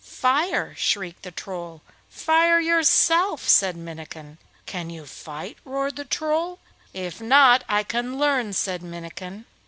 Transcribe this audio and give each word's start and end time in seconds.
'Fire!' 0.03 0.73
shrieked 0.77 1.21
the 1.21 1.29
Troll. 1.29 1.83
'Fire 2.09 2.59
yourself!' 2.59 3.47
said 3.47 3.77
Minnikin. 3.77 4.39
'Can 4.65 4.89
you 4.89 5.05
fight?' 5.05 5.59
roared 5.63 5.95
the 5.95 6.05
Troll. 6.05 6.57
'If 6.91 7.21
not, 7.21 7.63
I 7.69 7.83
can 7.83 8.17
learn,' 8.17 8.53
said 8.53 8.81
Minnikin. 8.81 9.45